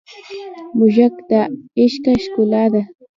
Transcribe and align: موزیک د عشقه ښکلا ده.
موزیک 0.77 1.15
د 1.29 1.31
عشقه 1.79 2.13
ښکلا 2.23 2.63
ده. 2.73 2.81